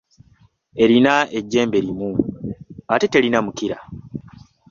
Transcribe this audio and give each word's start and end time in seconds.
Eyina 0.83 1.13
ejjembe 1.37 1.77
limu, 1.85 2.09
ate 2.93 3.05
terina 3.13 3.39
mukira. 3.45 3.77